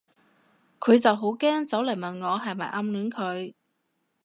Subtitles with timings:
[0.79, 3.53] 佢就好驚走嚟問我係咪暗戀佢